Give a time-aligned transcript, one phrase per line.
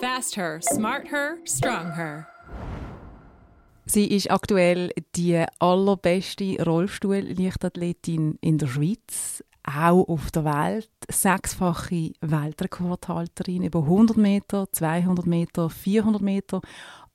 [0.00, 2.28] Fast her, smart her, strong her.
[3.84, 10.90] Sie ist aktuell die allerbeste Rollstuhl-Leichtathletin in der Schweiz, auch auf der Welt.
[11.10, 16.60] Sechsfache Weltrekordhalterin über 100 Meter, 200 Meter, 400 Meter,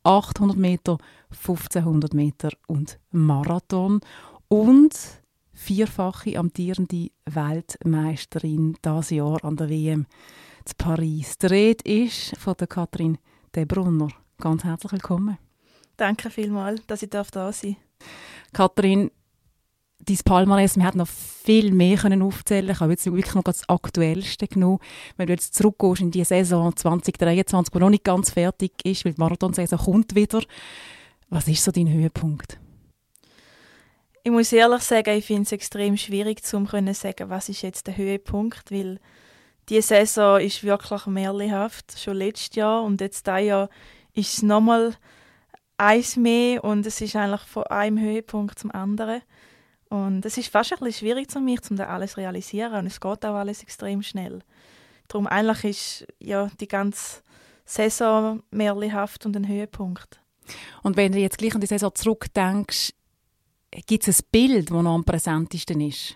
[0.03, 0.97] 800 Meter,
[1.29, 4.01] 1500 Meter und Marathon.
[4.49, 4.93] Und
[5.53, 10.05] vierfache amtierende Weltmeisterin das Jahr an der WM
[10.65, 11.37] zu Paris.
[11.37, 13.17] Die Rede ist von der Katrin
[13.55, 14.09] De Brunner.
[14.39, 15.37] Ganz herzlich willkommen.
[15.97, 17.61] Danke vielmals, dass ich da sein darf.
[18.53, 19.11] Katrin,
[19.99, 23.67] dein Palmares, wir hätten noch viel mehr können aufzählen Ich habe jetzt wirklich noch das
[23.67, 24.79] Aktuellste genommen.
[25.17, 29.13] Wenn du jetzt zurückgehst in die Saison 2023, die noch nicht ganz fertig ist, weil
[29.13, 30.41] die Marathonsaison kommt wieder.
[31.29, 32.59] Was ist so dein Höhepunkt?
[34.23, 37.97] Ich muss ehrlich sagen, ich finde es extrem schwierig, zu sagen, was ist jetzt der
[37.97, 38.99] Höhepunkt, weil
[39.69, 43.69] die Saison ist wirklich mehrlichhaft, schon letztes Jahr und jetzt dieses Jahr
[44.13, 44.95] ist es nochmal
[45.77, 49.21] eins mehr und es ist eigentlich von einem Höhepunkt zum anderen.
[49.89, 52.87] Und es ist fast ein bisschen schwierig für mich, um das alles zu realisieren und
[52.87, 54.39] es geht auch alles extrem schnell.
[55.07, 57.21] Darum eigentlich ist ja die ganze
[57.65, 60.19] Saison mehrlichhaft und ein Höhepunkt.
[60.81, 62.93] Und wenn du jetzt gleich an die Saison zurückdenkst,
[63.85, 66.15] gibt es ein Bild, das noch am präsentesten ist?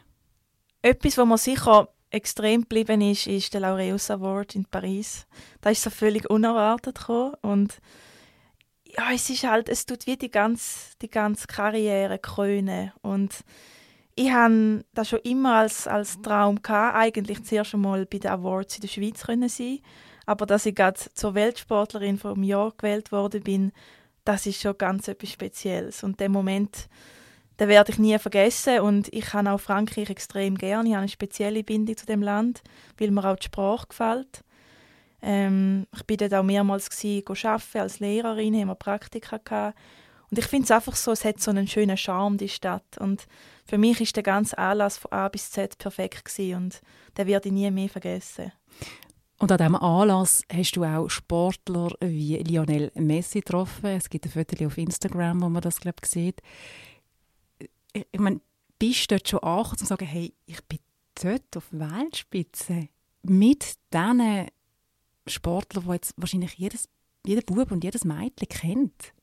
[0.81, 5.25] Etwas, was mir sicher extrem geblieben ist, ist der Laureus Award in Paris.
[5.61, 7.79] Da ist so völlig unerwartet gekommen und
[8.85, 13.43] ja, es ist halt, es tut wie die ganze, die ganze Karriere krönen und
[14.15, 18.75] ich habe das schon immer als, als Traum gehabt, eigentlich zuerst einmal bei den Awards
[18.75, 19.79] in der Schweiz können sein,
[20.25, 23.71] aber dass ich gerade zur Weltsportlerin vom Jahr gewählt worden bin,
[24.25, 26.89] das ist schon ganz etwas Spezielles und der Moment,
[27.59, 30.89] den werde ich nie vergessen und ich habe auch Frankreich extrem gerne.
[30.89, 32.61] Ich habe eine spezielle Bindung zu dem Land,
[32.97, 34.43] weil mir auch die Sprache gefällt.
[35.21, 37.23] Ähm, ich bin dort auch mehrmals gewesen,
[37.73, 39.77] als Lehrerin, haben wir Praktika gehabt.
[40.29, 42.97] Und ich finde es einfach so, es hat so einen schönen Charme, die Stadt.
[42.99, 43.27] Und
[43.65, 46.81] für mich ist der ganze Anlass von A bis Z perfekt gewesen und
[47.17, 48.51] den werde ich nie mehr vergessen.
[49.39, 53.85] Und an diesem Anlass hast du auch Sportler wie Lionel Messi getroffen.
[53.85, 56.41] Es gibt ein Foto auf Instagram, wo man das, glaube ich, sieht.
[57.93, 58.41] Ich meine,
[58.79, 60.79] bist du dort schon angekommen und sagen, hey, ich bin
[61.21, 62.89] dort auf Weltspitze
[63.23, 64.47] mit diesen
[65.25, 66.89] Sportler, die jetzt wahrscheinlich jedes,
[67.25, 69.13] jeder Bub und jedes Mädchen kennt?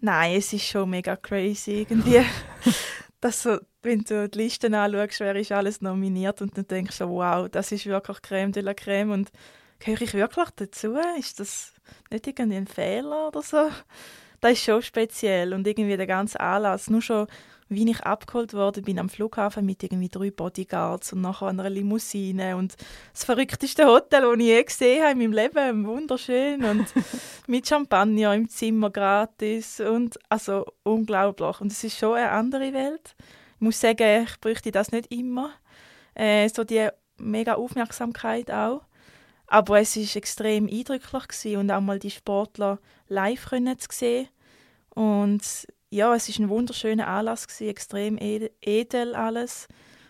[0.00, 2.24] Nein, es ist schon mega crazy irgendwie.
[3.22, 7.08] dass so, wenn du die Listen anschaust, wer ist alles nominiert und dann denkst du,
[7.08, 9.30] wow, das ist wirklich Creme de la Creme und
[9.78, 10.96] gehöre ich wirklich dazu?
[11.18, 11.72] Ist das
[12.10, 13.70] nicht irgendwie ein Fehler oder so?
[14.40, 17.28] Das ist schon speziell und irgendwie der ganze Anlass, nur schon
[17.74, 22.56] wie ich abgeholt worden bin am Flughafen mit irgendwie drei Bodyguards und nachher einer Limousine
[22.56, 22.76] und
[23.12, 26.86] das verrückteste Hotel, das ich je gesehen habe in meinem Leben, wunderschön und
[27.46, 33.14] mit Champagner im Zimmer gratis und also unglaublich und es ist schon eine andere Welt.
[33.56, 35.50] Ich muss sagen, ich bräuchte das nicht immer,
[36.14, 38.82] äh, so die mega Aufmerksamkeit auch.
[39.46, 42.78] Aber es ist extrem eindrücklich gewesen und auch mal die Sportler
[43.08, 44.28] live können zu sehen
[44.94, 45.42] und
[45.92, 49.68] ja, es ist ein wunderschöner Anlass gewesen, extrem edel alles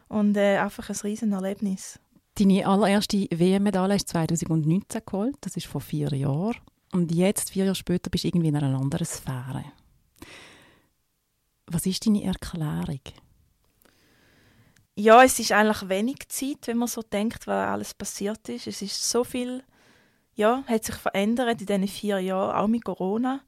[0.08, 1.98] und äh, einfach ein riesen Erlebnis.
[2.36, 6.56] Deine allererste WM-Medaille hast du 2019 geholt, das ist vor vier Jahren.
[6.92, 9.64] Und jetzt, vier Jahre später, bist du irgendwie in einer anderen Sphäre.
[11.66, 13.00] Was ist deine Erklärung?
[14.94, 18.68] Ja, es ist eigentlich wenig Zeit, wenn man so denkt, was alles passiert ist.
[18.68, 19.64] Es ist so viel,
[20.34, 23.40] ja, hat sich verändert in diesen vier Jahren, auch mit Corona.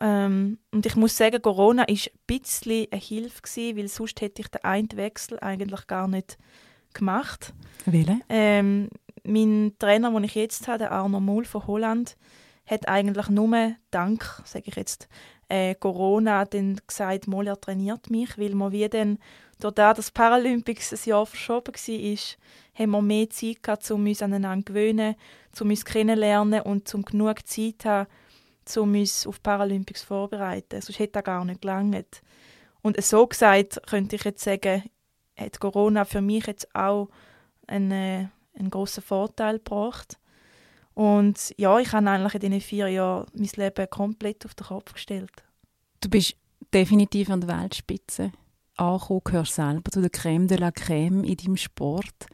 [0.00, 4.42] Ähm, und ich muss sagen, Corona war ein bisschen eine Hilfe, gewesen, weil sonst hätte
[4.42, 6.38] ich den einen Wechsel eigentlich gar nicht
[6.94, 7.52] gemacht.
[7.84, 8.20] Welche?
[8.28, 8.88] Ähm,
[9.24, 12.16] mein Trainer, den ich jetzt habe, der Arno Muhl von Holland,
[12.66, 15.08] hat eigentlich nur dank, sage ich jetzt,
[15.48, 19.18] äh, Corona dann gesagt, mal er trainiert mich, weil wir wie dann,
[19.58, 22.16] durch das, dass Paralympics ein Jahr verschoben war,
[22.74, 25.16] haben wir mehr Zeit gehabt, um uns aneinander zu gewöhnen,
[25.60, 28.06] um uns kennenzulernen und um genug Zeit zu haben,
[28.76, 30.80] um uns auf Paralympics vorzubereiten.
[30.80, 32.22] Sonst hätte das gar nicht gelangt.
[32.82, 34.84] Und so gesagt, könnte ich jetzt sagen,
[35.36, 37.08] hat Corona für mich jetzt auch
[37.66, 38.28] einen, äh,
[38.58, 40.18] einen grossen Vorteil gebracht.
[40.94, 44.92] Und ja, ich habe eigentlich in diesen vier Jahren mein Leben komplett auf den Kopf
[44.92, 45.30] gestellt.
[46.00, 46.36] Du bist
[46.72, 48.32] definitiv an der Weltspitze
[48.76, 52.26] angekommen, gehörst selber zu der Creme de la Creme in deinem Sport.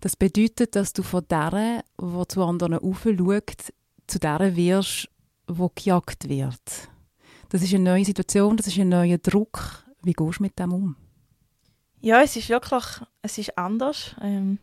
[0.00, 3.72] Das bedeutet, dass du von der, die zu anderen aufschaut,
[4.06, 5.08] zu der wirst,
[5.46, 6.88] wo gejagt wird.
[7.48, 9.84] Das ist eine neue Situation, das ist ein neuer Druck.
[10.02, 10.96] Wie gehst du mit dem um?
[12.00, 12.84] Ja, es ist wirklich,
[13.22, 14.14] es ist anders.
[14.20, 14.58] Ähm,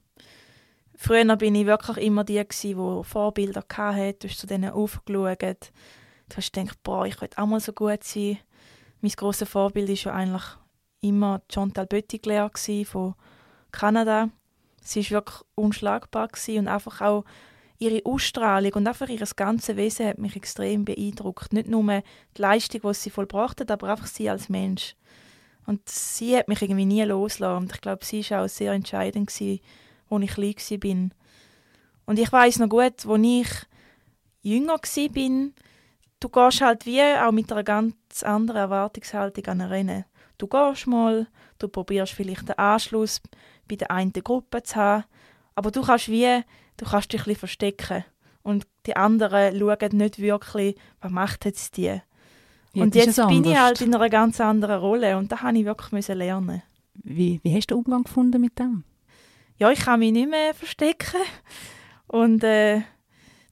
[0.95, 4.13] Früher bin ich wirklich immer die, die Vorbilder hatte.
[4.19, 5.71] Du hast zu denen aufgeschaut.
[6.29, 8.37] Du hast gedacht, boah, ich könnte auch mal so gut sein.
[9.01, 10.43] Mein grosses Vorbild war ja eigentlich
[11.01, 12.49] immer Chantal Böttigler
[12.85, 13.15] von
[13.71, 14.29] Kanada.
[14.81, 17.25] Sie war wirklich unschlagbar und einfach auch
[17.83, 21.53] ihre Ausstrahlung und einfach ihr ganzes Wesen hat mich extrem beeindruckt.
[21.53, 22.01] Nicht nur
[22.37, 24.95] die Leistung, die sie vollbracht hat, aber einfach sie als Mensch.
[25.65, 27.63] Und sie hat mich irgendwie nie losgelassen.
[27.63, 29.59] Und ich glaube, sie war auch sehr entscheidend, gewesen,
[30.09, 31.09] als ich klein war.
[32.05, 33.47] Und ich weiß noch gut, als ich
[34.41, 35.49] jünger war,
[36.19, 40.05] du gehst halt wie auch mit einer ganz anderen Erwartungshaltung an ein Rennen.
[40.37, 41.27] Du gehst mal,
[41.59, 43.21] du probierst vielleicht den Anschluss
[43.67, 45.05] bei der einen Gruppe zu haben,
[45.55, 46.43] aber du kannst wie,
[46.77, 48.05] du kannst dich ein bisschen verstecken
[48.41, 52.01] und die anderen schauen nicht wirklich, was macht jetzt die.
[52.75, 53.59] Und jetzt bin ich anders.
[53.59, 56.63] halt in einer ganz anderen Rolle und da habe ich wirklich müssen lernen.
[56.95, 58.83] Wie, wie hast du den Umgang gefunden mit dem?
[59.57, 61.21] Ja, ich kann mich nicht mehr verstecken
[62.07, 62.81] und äh,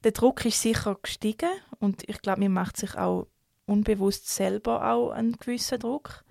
[0.04, 3.28] der Druck ist sicher gestiegen und ich glaube, man macht sich auch
[3.66, 6.24] unbewusst selber auch einen gewissen Druck.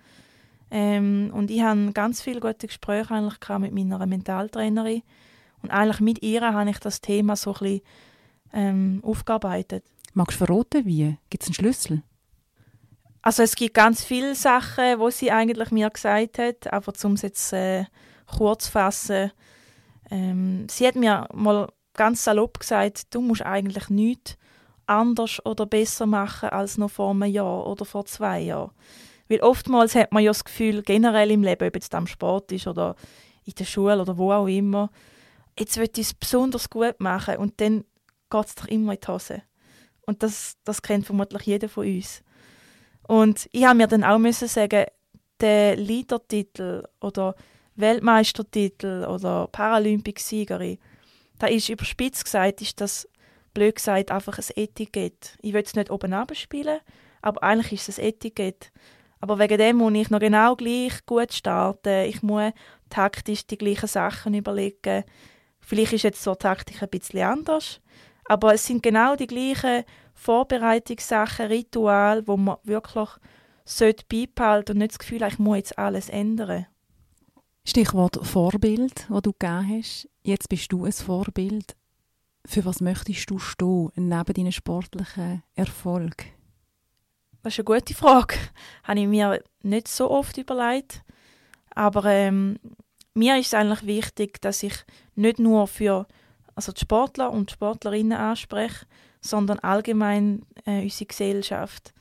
[0.69, 5.03] Ähm, und ich hatte ganz viele gute Gespräche eigentlich mit meiner Mentaltrainerin
[5.61, 7.81] und eigentlich mit ihr habe ich das Thema so ein bisschen
[8.53, 9.83] ähm, aufgearbeitet.
[10.13, 11.17] Magst du verraten, wie?
[11.29, 12.03] Gibt es einen Schlüssel?
[13.21, 17.21] Also es gibt ganz viele Sachen, wo sie eigentlich mir gesagt hat, aber um es
[17.21, 17.85] jetzt äh,
[18.25, 19.31] kurz zu fassen.
[20.09, 24.37] Ähm, sie hat mir mal ganz salopp gesagt, du musst eigentlich nichts
[24.87, 28.71] anders oder besser machen als noch vor einem Jahr oder vor zwei Jahren.
[29.29, 32.67] Weil oftmals hat man ja das Gefühl, generell im Leben, ob jetzt am Sport ist
[32.67, 32.95] oder
[33.45, 34.89] in der Schule oder wo auch immer,
[35.57, 37.83] jetzt will ich es besonders gut machen und dann
[38.29, 39.41] geht es doch immer in die Hose.
[40.05, 42.23] Und das, das kennt vermutlich jeder von uns.
[43.07, 44.85] Und ich habe mir dann auch müssen sagen,
[45.39, 47.35] der Leadertitel oder
[47.75, 50.77] Weltmeistertitel oder Paralympicsiegerin,
[51.39, 53.07] da ist überspitzt gesagt, ist das
[53.53, 55.37] blöd gesagt einfach ein Etikett.
[55.41, 56.79] Ich will es nicht oben abspielen,
[57.21, 58.71] aber eigentlich ist es ein Etikett.
[59.19, 62.05] Aber wegen dem muss ich noch genau gleich gut starten.
[62.05, 62.53] Ich muss
[62.89, 65.03] taktisch die gleichen Sachen überlegen.
[65.61, 67.79] Vielleicht ist jetzt so eine Taktik ein bisschen anders,
[68.25, 73.09] aber es sind genau die gleichen Vorbereitungssachen, Ritual, wo man wirklich
[73.65, 76.65] sollte beibehalten und nicht das Gefühl ich muss jetzt alles ändern.
[77.63, 80.09] Stichwort Vorbild, das du gegeben hast.
[80.23, 81.75] Jetzt bist du ein Vorbild.
[82.45, 86.25] Für was möchtest du stehen, neben deinen sportlichen Erfolg?
[87.43, 88.35] Das ist eine gute Frage.
[88.83, 91.03] Habe ich mir nicht so oft überlegt.
[91.73, 92.59] Aber ähm,
[93.13, 94.73] mir ist es eigentlich wichtig, dass ich
[95.15, 96.07] nicht nur für
[96.55, 98.85] also die Sportler und Sportlerinnen anspreche,
[99.21, 101.93] sondern allgemein äh, unsere Gesellschaft.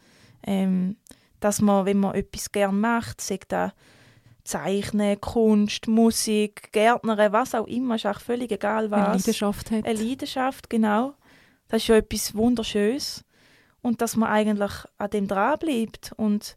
[0.42, 0.96] Ähm,
[1.40, 3.72] dass man, wenn man etwas gern macht, sagt da
[4.44, 9.00] Zeichnen, Kunst, Musik, Gärtnern, was auch immer, ist auch völlig egal was.
[9.00, 9.86] Eine Leidenschaft hat.
[9.86, 11.14] Eine Leidenschaft, genau.
[11.68, 13.24] Das ist ja etwas Wunderschönes.
[13.82, 16.56] Und dass man eigentlich an dem dranbleibt und,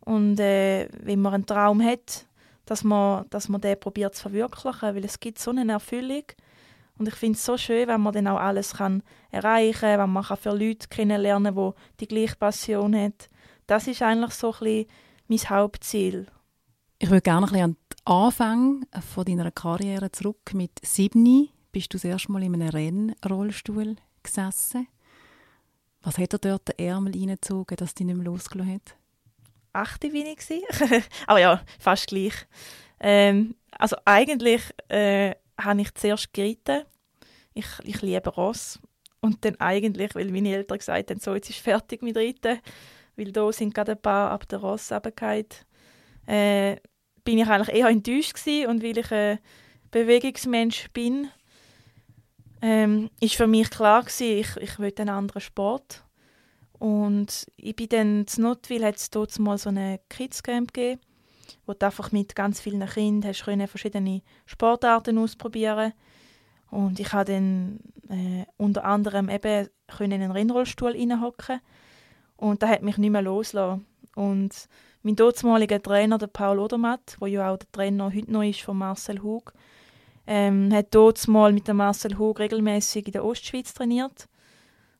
[0.00, 2.26] und äh, wenn man einen Traum hat,
[2.66, 6.24] dass man, dass man den probiert zu verwirklichen, weil es gibt so eine Erfüllung.
[6.98, 10.10] Und ich finde es so schön, wenn man dann auch alles kann erreichen kann, wenn
[10.10, 13.14] man kann für Leute kennenlernen kann, die die gleiche Passion haben.
[13.66, 14.86] Das ist eigentlich so ein bisschen
[15.28, 16.26] mein Hauptziel.
[16.98, 20.54] Ich würde gerne ein bisschen an den Anfang von deiner Karriere zurück.
[20.54, 24.86] Mit sieben bist du das erste Mal in einem Rennrollstuhl gesessen.
[26.02, 28.96] Was hat er dort den Ärmel reingezogen, dass dich nicht mehr losgelassen hat?
[29.72, 30.38] Achte bin ich.
[31.26, 32.34] Aber ja, fast gleich.
[33.00, 36.84] Ähm, also eigentlich äh, habe ich zuerst geritten.
[37.54, 38.78] Ich, ich liebe Ross.
[39.20, 42.60] Und dann eigentlich, weil meine Eltern gesagt haben, so, jetzt ist fertig mit Reiten,
[43.16, 45.46] weil da sind gerade ein paar ab der Ross runtergefallen,
[46.26, 46.76] äh,
[47.24, 48.68] bin ich eigentlich eher enttäuscht gewesen.
[48.68, 49.38] Und weil ich ein
[49.90, 51.28] Bewegungsmensch bin,
[52.62, 56.04] ähm, ist für mich klar gewesen, ich, ich will einen anderen Sport.
[56.82, 61.00] Und ich bin dann zu Notwil hat es dort mal so eine Kids Camp gegeben,
[61.64, 65.92] wo du einfach mit ganz vielen Kindern hast verschiedene Sportarten ausprobieren
[66.72, 71.60] und ich habe dann äh, unter anderem eben können in einen Rennrollstuhl reinhocken
[72.36, 73.86] und da hat mich nicht mehr losgelassen.
[74.16, 74.68] Und
[75.02, 78.78] mein dortmaliger Trainer, der Paul Odermatt, der ja auch der Trainer heute noch ist von
[78.78, 79.52] Marcel Hug,
[80.26, 84.26] ähm, hat dort mal mit dem Marcel Hug regelmäßig in der Ostschweiz trainiert.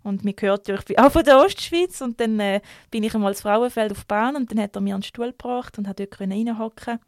[0.02, 2.00] Und mir gehört ja, ich bin auch von der Ostschweiz.
[2.00, 4.82] Und dann äh, bin ich einmal ins Frauenfeld auf die Bahn und dann hat er
[4.82, 6.99] mir einen Stuhl gebracht und hat dort reinhocken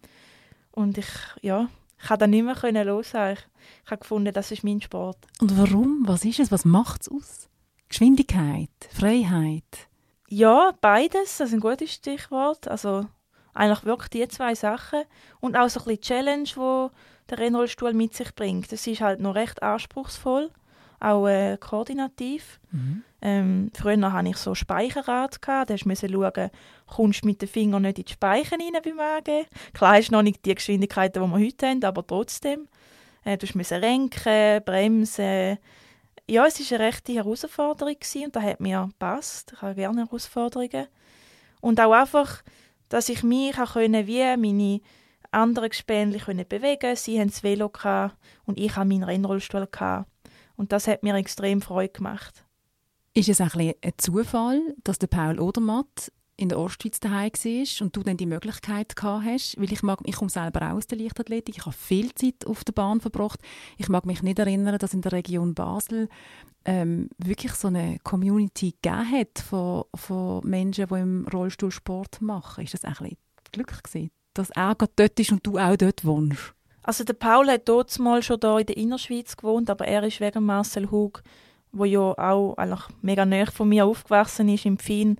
[0.72, 1.08] Und ich,
[1.42, 1.68] ja,
[2.00, 3.38] ich konnte da nicht mehr können loslassen.
[3.38, 5.18] Ich, ich habe gefunden, das ist mein Sport.
[5.40, 6.02] Und warum?
[6.06, 6.52] Was ist es?
[6.52, 7.48] Was macht es aus?
[7.88, 9.88] Geschwindigkeit, Freiheit.
[10.28, 12.66] Ja, beides, das ist ein gutes Stichwort.
[12.68, 13.06] Also
[13.54, 15.02] eigentlich wirklich die zwei Sachen.
[15.40, 16.90] Und auch so ein bisschen Challenge, wo
[17.30, 18.70] der Rennrollstuhl mit sich bringt.
[18.72, 20.50] Das ist halt noch recht anspruchsvoll,
[21.04, 22.61] auch äh, koordinativ.
[22.70, 23.02] Mhm.
[23.20, 25.40] Ähm, früher hatte ich so Speicherrad.
[25.40, 25.70] Gehabt.
[25.70, 26.50] Da musste schauen,
[26.87, 29.46] kommst du mit den Fingern nicht in die Speichen rein beim Angehen.
[29.73, 32.68] Klar ist noch nicht die Geschwindigkeiten, die wir heute haben, aber trotzdem.
[33.25, 35.58] Äh, du musst renken, bremsen.
[36.28, 39.52] Ja, es war eine rechte Herausforderung gewesen, und das hat mir gepasst.
[39.54, 40.87] Ich habe gerne Herausforderungen.
[41.61, 42.42] Und auch einfach,
[42.88, 44.80] dass ich mich auch können, wie meine
[45.30, 47.70] anderen Gespänli können bewegen Sie haben das Velo
[48.44, 49.66] und ich habe meinen Rennrollstuhl.
[49.70, 50.08] Gehabt.
[50.56, 52.44] Und das hat mir extrem Freude gemacht.
[53.14, 57.96] Ist es ein, ein Zufall, dass der Paul Odermatt in der Ostschweiz daheim war und
[57.96, 61.56] du dann die Möglichkeit gehabt hast, weil ich mag, ich komme selber aus der Leichtathletik,
[61.56, 63.40] ich habe viel Zeit auf der Bahn verbracht.
[63.78, 66.08] Ich mag mich nicht erinnern, dass in der Region Basel
[66.64, 72.64] ähm, wirklich so eine Community gegeben hat von, von Menschen, die im Rollstuhl Sport machen.
[72.64, 73.16] Ist das ein bisschen
[73.52, 76.54] Glück gewesen, dass er gerade dort ist und du auch dort wohnst?
[76.84, 80.20] Also der Paul hat dort mal schon da in der Innerschweiz gewohnt, aber er ist
[80.20, 81.22] wegen Marcel Hug
[81.74, 85.18] wo ja auch eigentlich mega nah von mir aufgewachsen ist, im Finn,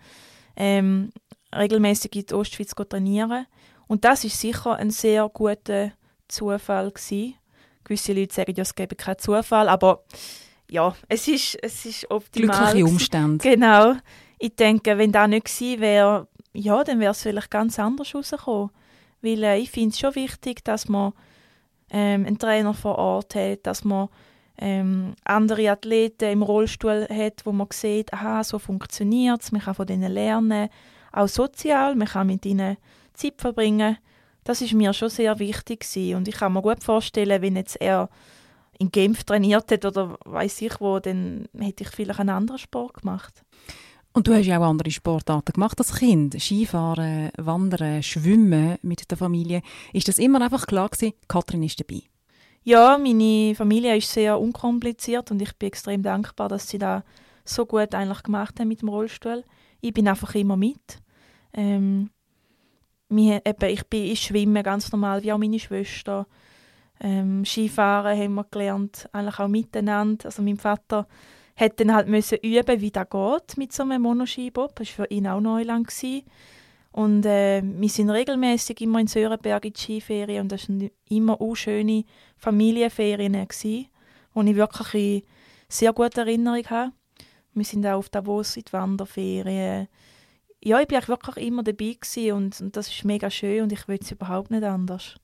[0.57, 1.13] ähm,
[1.55, 3.47] regelmäßig in die Ostschweiz trainieren.
[3.87, 5.93] Und das ist sicher ein sehr guter
[6.29, 7.35] Zufall gewesen.
[7.83, 10.05] Gewisse Leute sagen, ja, es gäbe keinen Zufall, aber
[10.71, 12.57] ja, es ist, es ist optimal.
[12.57, 13.51] Glückliche Umstände.
[13.51, 13.95] Genau.
[14.39, 18.71] Ich denke, wenn das nicht gewesen wäre, ja, dann wäre es vielleicht ganz anders rausgekommen.
[19.21, 21.13] Weil äh, ich finde es schon wichtig, dass man
[21.95, 24.09] ähm, einen Trainer vor Ort hat, dass man
[24.59, 29.77] ähm, andere Athleten im Rollstuhl hat, wo man sieht, aha, so funktioniert es, man kann
[29.77, 30.71] von denen lernen,
[31.13, 32.79] auch sozial, man kann mit ihnen
[33.15, 33.97] Zeit verbringen.
[34.43, 36.17] Das ist mir schon sehr wichtig gewesen.
[36.17, 38.09] und ich kann mir gut vorstellen, wenn jetzt er
[38.81, 43.03] in Genf trainiert hat oder weiß ich wo, dann hätte ich vielleicht einen anderen Sport
[43.03, 43.45] gemacht.
[44.17, 46.41] Und du hast ja auch andere Sportarten gemacht als Kind.
[46.41, 49.61] Skifahren, Wandern, Schwimmen mit der Familie.
[49.93, 52.03] Ist das immer einfach klar gewesen, Katrin ist dabei?
[52.63, 57.03] Ja, meine Familie ist sehr unkompliziert und ich bin extrem dankbar, dass sie da
[57.45, 59.43] so gut eigentlich gemacht haben mit dem Rollstuhl.
[59.81, 61.01] Ich bin einfach immer mit.
[61.53, 62.11] Ähm,
[63.09, 66.29] wir, eben, ich, bin, ich schwimme ganz normal, wie auch meine Schwester.
[67.01, 70.27] Ähm, Skifahren haben wir gelernt, eigentlich auch miteinander.
[70.27, 71.09] Also mein Vater
[71.57, 74.75] hat dann halt müssen üben, wie das geht mit so einem Monoskibob.
[74.77, 75.93] Das war für ihn auch Neuland.
[76.93, 81.41] Und äh, wir sind regelmäßig immer in Sörenberg in die Skiferien und das waren immer
[81.41, 82.05] auch schöne
[82.37, 83.89] Familienferien, gewesen,
[84.33, 85.23] wo ich wirklich eine
[85.69, 86.93] sehr gute Erinnerung habe.
[87.53, 89.89] Wir sind auch auf Davos in die Wanderferien.
[90.63, 91.97] Ja, ich war wirklich immer dabei
[92.33, 95.17] und, und das ist mega schön und ich will es überhaupt nicht anders.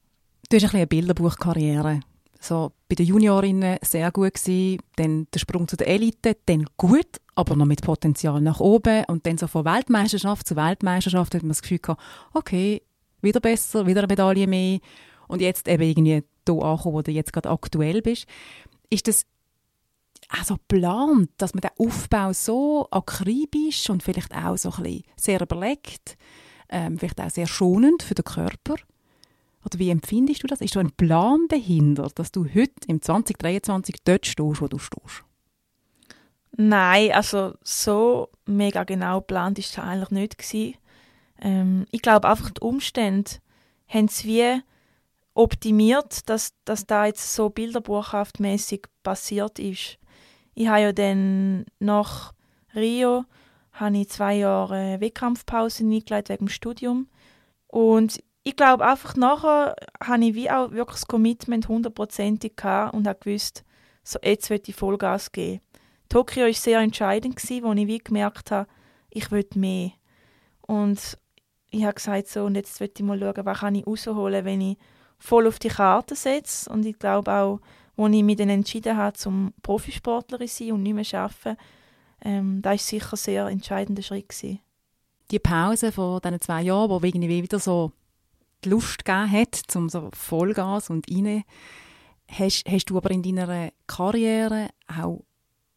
[0.48, 2.00] Du hast ein eine Bilderbuchkarriere.
[2.40, 7.20] So bei den Juniorinnen sehr gut gewesen, dann der Sprung zu der Elite, dann gut,
[7.34, 11.50] aber noch mit Potenzial nach oben und dann so von Weltmeisterschaft zu Weltmeisterschaft hat man
[11.50, 12.00] das Gefühl gehabt,
[12.32, 12.82] okay,
[13.20, 14.80] wieder besser, wieder eine Medaille mehr
[15.28, 18.26] und jetzt eben irgendwie da ankommen, wo du jetzt gerade aktuell bist.
[18.88, 19.26] Ist das
[20.30, 25.40] auch geplant, dass man den Aufbau so akribisch und vielleicht auch so ein bisschen sehr
[25.40, 26.16] überlegt,
[26.70, 28.76] ähm, vielleicht auch sehr schonend für den Körper?
[29.64, 30.60] Oder wie empfindest du das?
[30.60, 35.24] Ist da ein Plan dahinter, dass du heute im 2023 dort stehst, wo du stehst?
[36.56, 40.78] Nein, also so mega genau geplant war es eigentlich nicht.
[41.40, 43.30] Ähm, ich glaube einfach, die Umstände
[43.88, 44.60] haben es wie
[45.34, 49.98] optimiert, dass, dass da jetzt so bilderbuchhaftmäßig passiert ist.
[50.54, 52.34] Ich habe ja dann nach
[52.74, 53.24] Rio
[53.92, 57.08] ich zwei Jahre Wettkampfpause eingelegt wegen dem Studium.
[57.68, 62.52] Und ich glaube einfach nachher habe ich wie auch wirklich das Commitment hundertprozentig
[62.92, 63.64] und habe gewusst,
[64.02, 65.60] so jetzt will ich Vollgas geben.
[66.08, 68.68] Tokio war sehr entscheidend, gewesen, wo ich wie gemerkt habe,
[69.10, 69.92] ich will mehr.
[70.62, 71.18] Und
[71.70, 74.60] ich habe gesagt, so, und jetzt will ich mal schauen, was kann ich rausholen, wenn
[74.60, 74.78] ich
[75.18, 76.68] voll auf die Karte setze.
[76.70, 77.60] Und ich glaube auch,
[77.96, 81.56] als ich mich dann entschieden habe, zum Profisportlerin zu sein und nicht mehr arbeiten,
[82.22, 84.28] ähm, das war sicher ein sehr entscheidender Schritt.
[84.28, 84.60] Gewesen.
[85.30, 87.92] Die Pause von diesen zwei Jahren, wo irgendwie wieder so
[88.64, 91.44] die Lust gegeben hat, zum so Vollgas und rein,
[92.28, 95.24] hast, hast du aber in deiner Karriere auch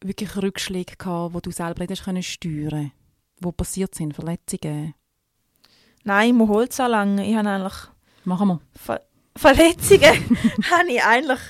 [0.00, 2.92] wirklich Rückschläge gehabt, wo du selber nicht hast steuern
[3.40, 4.94] Wo passiert sind Verletzungen?
[6.04, 7.18] Nein, ich muss Holz anlangen.
[7.18, 7.74] Ich habe eigentlich...
[8.24, 8.60] Machen wir.
[8.72, 9.00] Ver
[9.36, 10.00] Verletzungen
[10.70, 11.40] habe ich eigentlich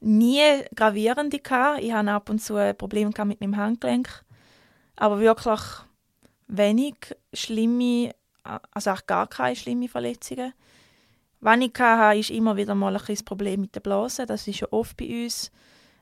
[0.00, 0.42] nie
[0.74, 1.80] gravierende gehabt.
[1.80, 4.24] Ich hatte ab und zu Probleme mit meinem Handgelenk.
[4.96, 5.60] Aber wirklich
[6.46, 6.96] wenig
[7.32, 10.52] schlimme, also auch gar keine schlimme Verletzungen.
[11.40, 14.26] Was ich hatte, ist immer wieder mal ein das Problem mit der Blase.
[14.26, 15.50] Das ist ja oft bei uns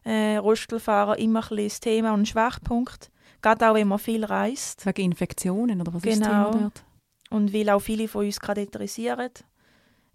[0.04, 3.10] äh, Rollstuhlfahrer immer ein das Thema und ein Schwachpunkt.
[3.40, 4.84] Gerade auch, wenn man viel reist.
[4.84, 6.12] Wegen Infektionen oder was genau.
[6.12, 6.84] ist das Thema dort?
[7.30, 9.30] Und weil auch viele von uns gerade interessieren.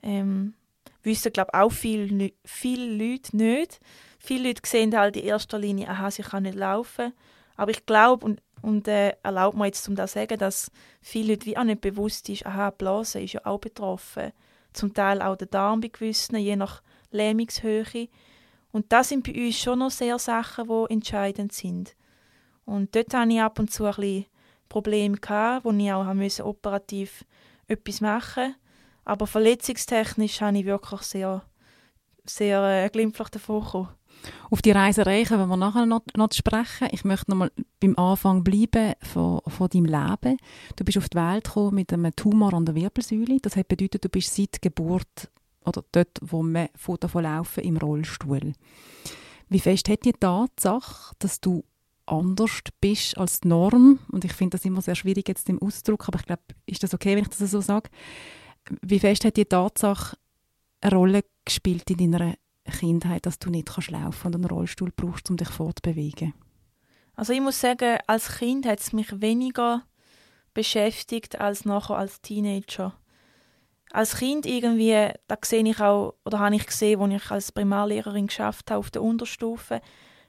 [0.02, 0.56] Ähm,
[1.04, 3.80] wissen, glaube auch viele, viele Leute nicht.
[4.20, 7.14] Viele Leute sehen halt in erster Linie, aha, sie kann nicht laufen.
[7.56, 11.34] Aber ich glaube, und, und äh, erlaubt mir jetzt, um das zu sagen, dass viele
[11.34, 14.32] Leute wie auch nicht bewusst ist, aha, Blase ist ja auch betroffen.
[14.74, 16.82] Zum Teil auch der Darm bei gewissen, je nach
[17.12, 18.10] Lähmungshöhe.
[18.72, 21.96] Und das sind bei uns schon noch sehr Sachen, die entscheidend sind.
[22.66, 24.26] Und dort hatte ich ab und zu ein bisschen
[24.70, 27.24] Probleme, gehabt, wo ich auch musste operativ
[27.68, 28.60] etwas machen musste.
[29.06, 31.44] Aber verletzungstechnisch habe ich wirklich sehr,
[32.26, 33.90] sehr äh, glimpflich davon gekommen.
[34.50, 36.88] Auf die Reiserei wenn wir nachher noch, noch sprechen.
[36.92, 40.38] Ich möchte noch mal beim Anfang bleiben von, von deinem Leben.
[40.76, 43.40] Du bist auf die Welt gekommen mit einem Tumor an der Wirbelsäule.
[43.42, 45.30] Das hat bedeutet, du bist seit Geburt
[45.66, 48.54] oder dort, wo man davon laufen, im Rollstuhl.
[49.50, 51.64] Wie fest hat die Tatsache, dass du
[52.06, 56.08] anders bist als die Norm, und ich finde das immer sehr schwierig jetzt im Ausdruck,
[56.08, 57.90] aber ich glaube, ist das okay, wenn ich das so sage?
[58.82, 60.18] Wie fest hat die Tatsache
[60.82, 62.36] eine Rolle gespielt in deiner
[62.72, 66.34] Kindheit, dass du nicht kannst laufen und einen Rollstuhl brauchst, um dich fortzubewegen?
[67.16, 69.84] Also ich muss sagen, als Kind hat es mich weniger
[70.54, 72.94] beschäftigt als nachher als Teenager.
[73.92, 78.28] Als Kind irgendwie, da sehe ich auch, oder habe ich gesehen, als ich als Primarlehrerin
[78.28, 79.82] geschafft habe auf der Unterstufe,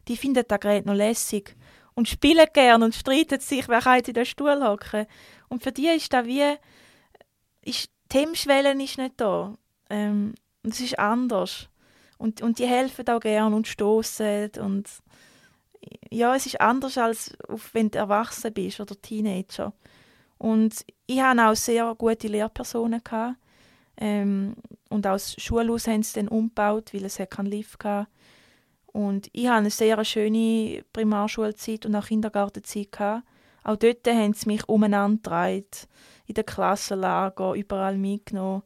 [0.08, 1.56] die finden das Gerät noch lässig
[1.94, 5.06] und spielen gerne und streiten sich, wer kann in den Stuhl hocken.
[5.48, 6.56] Und für die ist da wie,
[7.62, 9.54] ist, die Hemmschwelle ist nicht da.
[9.88, 11.68] Ähm, und es ist anders.
[12.18, 14.88] Und, und die helfen auch gerne und stoßen und
[16.10, 17.36] ja, es ist anders als
[17.72, 19.72] wenn du erwachsen bist oder Teenager.
[20.38, 23.36] Und ich hatte auch sehr gute Lehrpersonen gehabt.
[23.96, 24.54] Ähm,
[24.88, 28.08] und aus Schulhaus haben sie dann umgebaut, weil es keinen Lift hatte.
[28.86, 32.92] Und ich hatte eine sehr schöne Primarschulzeit und auch Kindergartenzeit.
[32.92, 33.24] Gehabt.
[33.64, 35.64] Auch dort haben sie mich umeinander in
[36.34, 38.62] den Klassenlager, überall mitgenommen.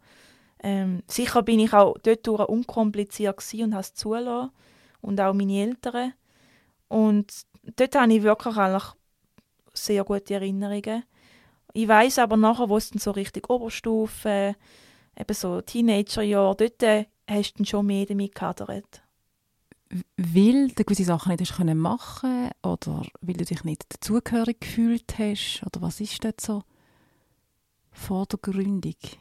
[0.63, 4.51] Ähm, sicher bin ich auch dort unkompliziert und habe es zulassen.
[5.01, 6.15] Und auch meine Eltern.
[6.89, 7.33] Und
[7.77, 8.85] dort habe ich wirklich eigentlich
[9.73, 11.05] sehr gute Erinnerungen.
[11.73, 14.57] Ich weiß aber nachher, wo es dann so richtig Oberstufe,
[15.17, 19.03] eben so Teenagerjahre, dort äh, hast du schon mehr damit gehadert
[20.17, 25.63] weil du gewisse Sachen nicht hast machen oder weil du dich nicht dazugehörig gefühlt hast?
[25.65, 26.63] Oder was ist dort so
[27.91, 29.19] vordergründig?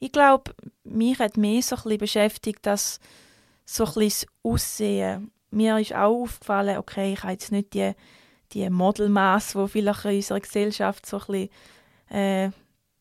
[0.00, 2.98] Ich glaube, mich hat mehr so ein beschäftigt, dass
[3.66, 5.30] so ein das Aussehen.
[5.50, 7.92] Mir ist auch aufgefallen, okay, ich habe jetzt nicht die,
[8.52, 11.50] die Modelmaß, wo vielleicht in unserer Gesellschaft so ein bisschen
[12.08, 12.50] äh,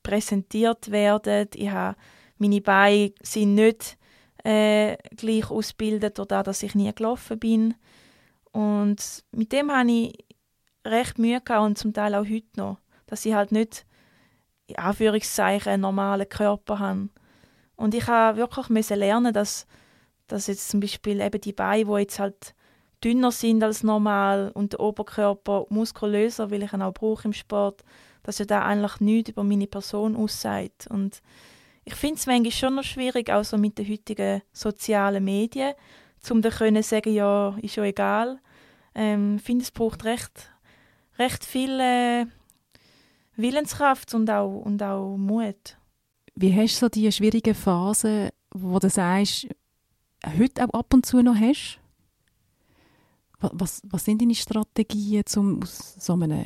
[0.03, 1.47] präsentiert werden.
[1.55, 1.97] Ich habe,
[2.38, 3.97] meine Beine sind nicht
[4.43, 7.75] äh, gleich ausbildet oder dass ich nie gelaufen bin.
[8.51, 10.25] Und mit dem habe ich
[10.85, 13.85] recht Mühe gehabt und zum Teil auch heute noch, dass ich halt nicht
[14.69, 17.10] in Anführungszeichen einen normalen Körper habe.
[17.75, 19.65] Und ich habe wirklich müssen lernen, dass,
[20.27, 22.53] dass jetzt zum Beispiel eben die Beine, die jetzt halt
[23.03, 27.84] dünner sind als normal und der Oberkörper muskulöser, weil ich ihn auch brauche im Sport,
[28.23, 30.88] dass ja da eigentlich nichts über meine Person aussagt.
[30.89, 31.21] Und
[31.86, 35.73] ich finde es manchmal schon noch schwierig, auch so mit den heutigen sozialen Medien,
[36.29, 38.39] um dann können sagen, ja, ist ja egal.
[38.93, 40.51] Ähm, ich finde, es braucht recht,
[41.17, 42.25] recht viel äh,
[43.41, 45.78] Willenskraft und auch, und auch Mut.
[46.36, 49.47] Wie hast du so die schwierigen Phasen, wo du sagst,
[50.38, 51.80] heute auch ab und zu noch hast?
[53.39, 56.45] Was, was sind deine Strategien, um aus so einem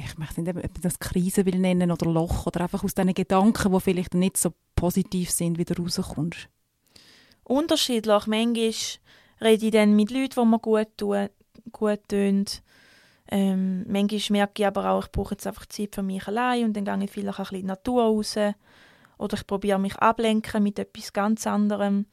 [0.00, 3.72] ich möchte nicht ob das Krise will nennen oder Loch oder einfach aus diesen Gedanken,
[3.72, 6.48] die vielleicht nicht so positiv sind, wieder rauskommst?
[7.42, 8.26] Unterschiedlich.
[8.26, 8.72] Manchmal
[9.40, 11.28] rede ich dann mit Leuten, die mir gut tun,
[11.72, 12.44] gut tun.
[13.30, 16.74] Ähm, manchmal merke ich aber auch, ich brauche jetzt einfach Zeit für mich allein und
[16.74, 18.36] dann gehe ich vielleicht ein bisschen in die Natur raus.
[19.18, 22.06] Oder ich probiere mich ablenken mit etwas ganz anderem,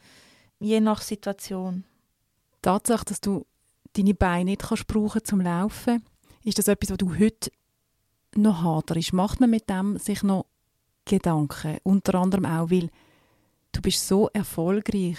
[0.60, 1.86] je nach Situation.
[2.56, 3.46] Die Tatsache, dass du
[3.94, 6.04] deine Beine nicht kannst brauchen zum Laufen,
[6.44, 7.52] ist das etwas, was du heute
[8.36, 10.46] noch harter ist, macht man mit dem sich noch
[11.06, 11.78] Gedanken.
[11.84, 12.90] Unter anderem auch, weil
[13.72, 15.18] du bist so erfolgreich,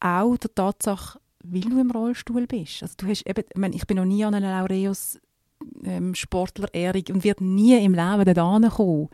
[0.00, 2.82] auch der Tatsache, weil du im Rollstuhl bist.
[2.82, 5.18] Also du hast eben, ich, ich bin noch nie an einer Laureus
[5.84, 9.08] ähm, Sportler-Ehrung und wird nie im Leben da kommen.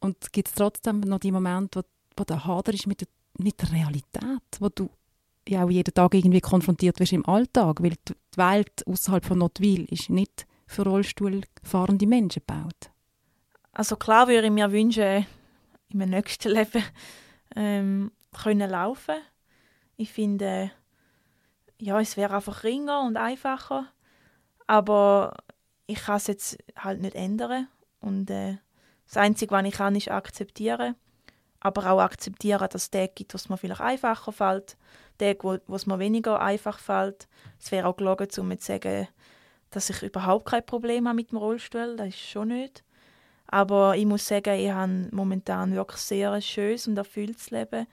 [0.00, 3.60] Und gibt es trotzdem noch die Momente, wo, wo der Hader ist mit der, mit
[3.60, 4.90] der Realität, wo du
[5.48, 9.84] ja auch jeden Tag irgendwie konfrontiert wirst im Alltag, weil die Welt außerhalb von Notwil
[9.84, 12.90] ist nicht für Rollstuhlfahrende Menschen gebaut?
[13.72, 15.26] Also klar würde ich mir wünschen,
[15.88, 16.84] in meinem nächsten Leben
[17.56, 19.16] ähm, können laufen.
[19.96, 20.70] Ich finde,
[21.80, 23.86] ja, es wäre einfach ringer und einfacher.
[24.68, 25.34] Aber
[25.88, 27.66] ich kann es jetzt halt nicht ändern.
[28.00, 28.58] Und äh,
[29.06, 30.94] das Einzige, was ich kann, ist akzeptieren.
[31.60, 34.76] aber auch akzeptieren, dass es Tage gibt, was mir vielleicht einfacher fällt,
[35.18, 37.28] Tage, wo, wo es mir weniger einfach fällt.
[37.58, 39.08] Es wäre auch gelogen, um zu sagen,
[39.70, 42.84] dass ich überhaupt kein Problem habe mit dem Rollstuhl, das ist schon nicht.
[43.48, 47.86] Aber ich muss sagen, ich habe momentan wirklich sehr ein schönes und erfülltes Leben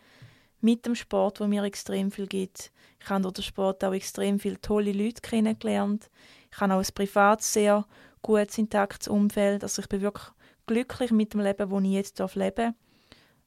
[0.61, 2.71] mit dem Sport, wo mir extrem viel gibt.
[2.99, 6.09] Ich habe durch den Sport auch extrem viele tolle Leute kennengelernt.
[6.55, 7.85] Ich habe auch ein privat sehr
[8.21, 9.63] gutes, intaktes Umfeld.
[9.63, 10.31] Also ich bin wirklich
[10.65, 12.73] glücklich mit dem Leben, das ich jetzt leben darf.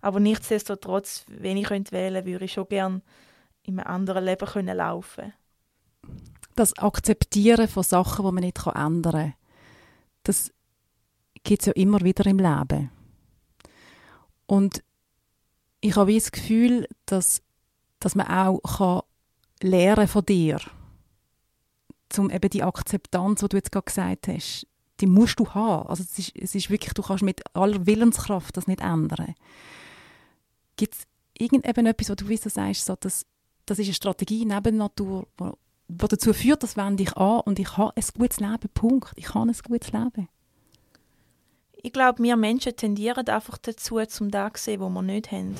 [0.02, 3.00] Aber nichtsdestotrotz, wenn ich wählen könnte, würde ich schon gerne
[3.62, 5.32] in einem anderen Leben können laufen
[6.54, 9.34] Das Akzeptieren von Sachen, die man nicht ändern kann,
[10.24, 10.52] das
[11.44, 12.90] gibt es ja immer wieder im Leben.
[14.46, 14.84] Und
[15.80, 17.42] ich habe das Gefühl, dass,
[18.00, 19.02] dass man auch kann
[19.62, 20.60] lernen von dir
[22.16, 24.66] um eben die Akzeptanz, die du jetzt gerade gesagt hast,
[25.00, 25.86] die musst du haben.
[25.88, 29.34] Also es ist, es ist wirklich, du kannst mit aller Willenskraft das nicht ändern.
[30.76, 33.26] Gibt es irgendetwas, wo du wissen sagst, so, dass,
[33.66, 35.28] das ist eine Strategie neben Natur,
[35.88, 39.12] die dazu führt, das wende ich an und ich habe ein gutes Leben, Punkt.
[39.16, 40.28] Ich habe ein gutes Leben.
[41.80, 45.54] Ich glaube, wir Menschen tendieren einfach dazu, zum da zu sehen, wo wir nicht haben.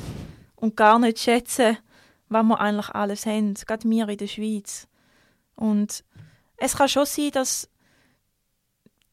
[0.56, 1.78] Und gar nicht schätzen,
[2.28, 3.54] was wir eigentlich alles haben.
[3.54, 4.88] Gerade wir in der Schweiz.
[5.54, 6.04] Und
[6.58, 7.68] es kann schon sein, dass,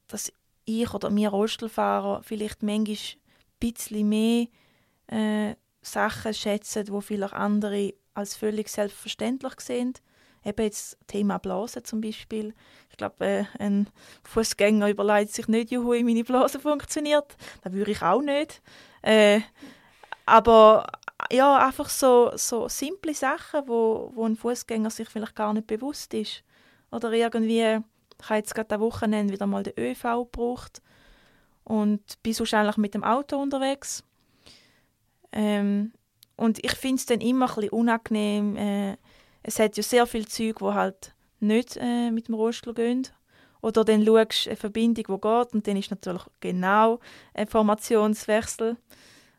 [0.08, 0.31] dass
[0.65, 3.19] ich oder wir Rollstuhlfahrer vielleicht manchmal ein
[3.60, 4.47] bisschen mehr
[5.08, 9.93] äh, Sachen schätzen, die vielleicht andere als völlig selbstverständlich sehen.
[10.43, 12.53] Eben jetzt Thema Blase zum Beispiel.
[12.91, 13.89] Ich glaube, äh, ein
[14.23, 17.36] Fußgänger überlegt sich nicht, juhu, meine Blase funktioniert.
[17.62, 18.62] Das würde ich auch nicht.
[19.01, 19.41] Äh,
[20.25, 20.88] aber
[21.31, 26.13] ja, einfach so, so simple Sachen, wo, wo ein Fußgänger sich vielleicht gar nicht bewusst
[26.13, 26.43] ist.
[26.95, 30.81] Oder irgendwie, ich habe jetzt gerade am Wochenende wieder mal den ÖV gebraucht
[31.65, 34.03] und bin wahrscheinlich mit dem Auto unterwegs.
[35.34, 35.91] Ähm,
[36.38, 38.55] und ich finde es dann immer ein bisschen unangenehm.
[38.55, 38.97] Äh,
[39.43, 43.08] es hat ja sehr viele Züge, die halt nicht äh, mit dem Rollstuhl gehen.
[43.62, 46.99] Oder dann schaust du eine Verbindung, die geht und dann ist natürlich genau
[47.34, 48.77] ein Formationswechsel.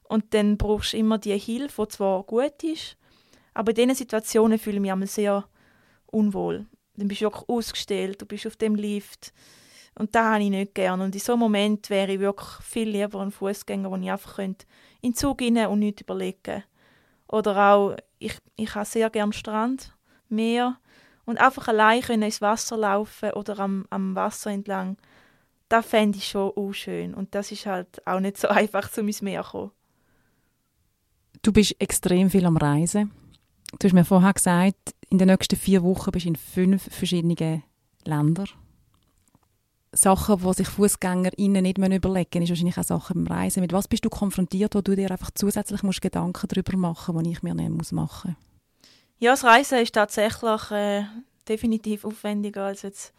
[0.09, 2.97] Und dann brauchst du immer die Hilfe, die zwar gut ist,
[3.55, 5.45] aber in diesen Situationen fühle ich mich sehr
[6.07, 6.67] unwohl.
[6.97, 9.33] Dann bist du wirklich ausgestellt, du bist auf dem Lift.
[9.99, 11.05] Und das habe ich nicht gerne.
[11.05, 14.37] Und in so einem Moment wäre ich wirklich viel lieber ein Fußgänger, wo ich einfach
[14.37, 14.67] könnte
[15.01, 16.65] in den Zug rein und nichts überlegen
[17.29, 19.95] Oder auch, ich, ich habe sehr gerne Strand,
[20.29, 20.79] Meer.
[21.25, 24.97] Und einfach allein ins Wasser laufen oder am, am Wasser entlang.
[25.69, 27.15] Das fände ich schon auch schön.
[27.15, 29.71] Und das ist halt auch nicht so einfach, zu ins Meer zu kommen.
[31.43, 33.13] Du bist extrem viel am Reisen.
[33.79, 37.63] Du hast mir vorher gesagt, in den nächsten vier Wochen bist du in fünf verschiedenen
[38.05, 38.49] Ländern.
[39.93, 43.61] Sachen, die sich FußgängerInnen nicht mehr überlegen ist wahrscheinlich auch Sachen beim Reisen.
[43.61, 47.27] Mit was bist du konfrontiert, wo du dir einfach zusätzlich musst Gedanken darüber machen musst,
[47.27, 48.37] die ich mir nicht muss machen
[49.19, 51.05] Ja, das Reisen ist tatsächlich äh,
[51.49, 53.15] definitiv aufwendiger als jetzt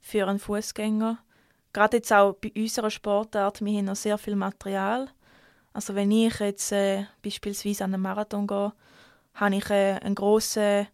[0.00, 1.18] für einen Fußgänger.
[1.72, 5.08] Gerade jetzt auch bei unserer Sportart, wir haben noch sehr viel Material.
[5.72, 8.72] Also wenn ich jetzt äh, beispielsweise an einen Marathon gehe,
[9.34, 10.88] habe ich äh, einen grossen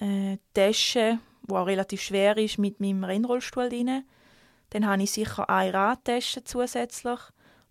[0.00, 4.04] äh, Tasche, die auch relativ schwer ist, mit meinem Rennrollstuhl drin.
[4.70, 7.20] Dann habe ich sicher eine Radtasche zusätzlich,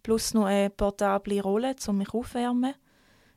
[0.04, 2.74] plus noch eine portable Rolle, um mich aufwärmen.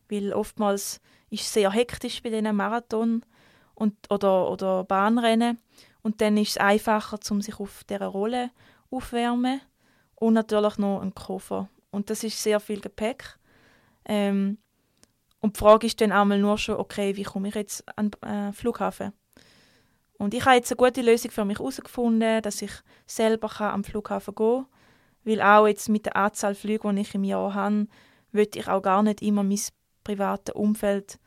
[0.09, 3.25] Weil oftmals ist es sehr hektisch bei diesen Marathon
[3.75, 5.59] und, oder, oder Bahnrennen.
[6.03, 8.51] Und dann ist es einfacher, um sich auf dieser Rolle
[8.91, 9.61] aufwärmen.
[10.15, 11.69] Und natürlich noch ein Koffer.
[11.91, 13.39] Und das ist sehr viel Gepäck.
[14.05, 14.59] Ähm,
[15.41, 18.29] und die Frage ist dann einmal nur schon, okay, wie komme ich jetzt an den
[18.29, 19.13] äh, Flughafen?
[20.19, 22.73] Und ich habe jetzt eine gute Lösung für mich herausgefunden, dass ich
[23.07, 24.67] selber kann am Flughafen gehen kann.
[25.25, 27.87] Weil auch jetzt mit der Anzahl Flüge, die ich im Jahr habe,
[28.33, 29.61] will ich auch gar nicht immer mein
[30.03, 31.21] privates Umfeld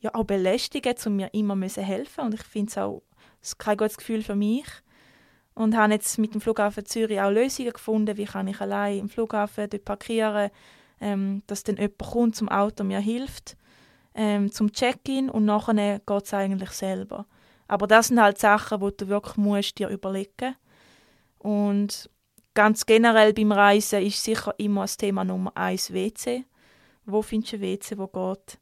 [0.00, 3.02] ja, auch belästigen, um mir immer helfen Und ich finde es auch
[3.56, 4.66] kein gutes Gefühl für mich.
[5.54, 9.08] Und habe jetzt mit dem Flughafen Zürich auch Lösungen gefunden, wie kann ich allein im
[9.08, 10.50] Flughafen dort parkieren,
[11.00, 13.56] ähm, dass dann jemand kommt zum Auto mir hilft,
[14.14, 17.26] ähm, zum Check-in und nachher geht es eigentlich selber.
[17.68, 20.54] Aber das sind halt Sachen, die du wirklich musst dir überlegen
[21.38, 22.08] Und
[22.54, 26.44] ganz generell beim Reisen ist sicher immer das Thema Nummer eins WC.
[27.04, 28.58] Wo findest du ein WC, wo geht?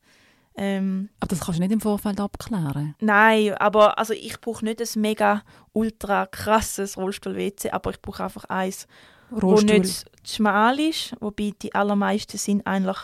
[0.56, 2.94] Ähm, aber das kannst du nicht im Vorfeld abklären?
[3.00, 5.42] Nein, aber also ich brauche nicht ein mega
[5.72, 8.86] ultra krasses Rollstuhl-WC, aber ich brauche einfach eins,
[9.32, 9.68] Rollstuhl.
[9.68, 12.98] wo nicht schmal ist, wobei die allermeisten sind eigentlich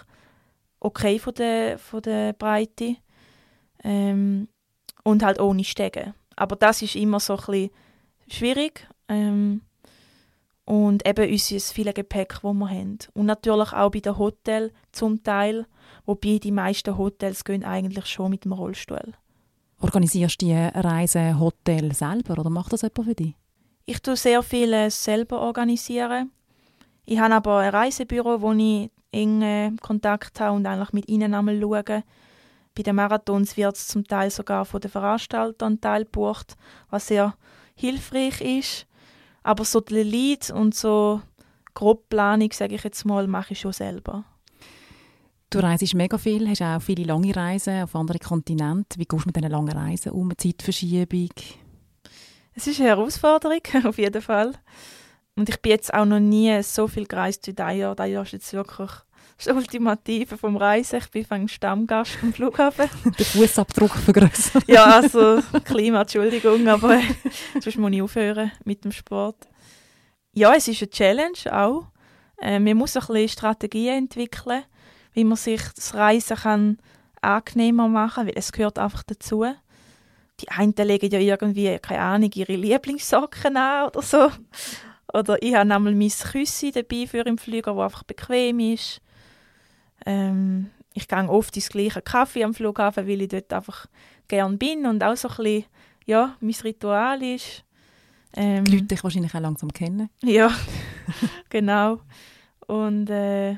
[0.80, 2.96] okay von der, von der Breite.
[3.83, 4.48] Ähm,
[5.02, 6.14] und halt ohne Stege.
[6.37, 7.70] Aber das ist immer so ein bisschen
[8.28, 8.87] schwierig.
[9.09, 9.62] Ähm,
[10.64, 12.98] und eben unser viele Gepäck, das wir haben.
[13.14, 15.66] Und natürlich auch bei den Hotels zum Teil,
[16.06, 19.14] wobei die meisten Hotels gehen eigentlich schon mit dem Rollstuhl.
[19.80, 23.35] Organisierst du die Reise Hotel selber oder macht das jemand für dich?
[23.87, 26.30] Ich tue sehr viel selber organisieren.
[27.11, 31.61] Ich habe aber ein Reisebüro, wo ich engen Kontakt habe und eigentlich mit ihnen einmal
[31.61, 32.05] schaue.
[32.77, 36.07] Bei den Marathons wird es zum Teil sogar von den Veranstaltern Teil
[36.88, 37.35] was sehr
[37.75, 38.87] hilfreich ist.
[39.42, 41.20] Aber so die Leads und so
[41.75, 44.23] Grobplanung, sage ich jetzt mal, mache ich schon selber.
[45.51, 49.01] Du reist mega viel, hast auch viele lange Reisen auf andere Kontinente.
[49.01, 50.31] Wie gehst du mit diesen langen Reisen um?
[50.38, 51.31] Zeitverschiebung?
[52.55, 54.55] Es ist eine Herausforderung, auf jeden Fall.
[55.40, 57.96] Und ich bin jetzt auch noch nie so viel gereist wie dieses Jahr.
[57.96, 58.90] Dieses Jahr ist jetzt wirklich
[59.38, 60.98] das Ultimative vom Reisen.
[60.98, 62.90] Ich bin ein Stammgast am Flughafen.
[63.18, 64.62] Den Fußabdruck vergrößern.
[64.66, 67.00] ja, also Klima, Entschuldigung, aber
[67.59, 69.48] sonst muss ich aufhören mit dem Sport.
[70.35, 71.87] Ja, es ist eine Challenge auch.
[72.38, 74.64] Äh, man muss ein bisschen Strategien entwickeln,
[75.14, 76.76] wie man sich das Reisen kann
[77.22, 79.46] angenehmer machen kann, weil es gehört einfach dazu.
[80.38, 84.31] Die einen legen ja irgendwie, keine Ahnung, ihre Lieblingssocken an oder so.
[85.12, 89.01] Oder ich habe einmal mein Küssi dabei für im Flieger, das einfach bequem ist.
[90.07, 93.87] Ähm, ich gehe oft ins gleiche Kaffee am Flughafen, weil ich dort einfach
[94.29, 95.64] gern bin und auch so ein bisschen,
[96.07, 97.64] ja, mein Ritual ist.
[98.37, 100.09] Ähm, die Leute dich wahrscheinlich auch langsam kennen.
[100.23, 100.51] Ja,
[101.49, 102.01] genau.
[102.66, 103.53] Und äh,